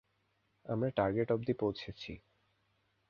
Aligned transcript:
আমরা 0.65 0.89
টার্গেট 0.91 1.29
অব্ধি 1.31 1.53
পৌঁছেছি। 1.53 2.11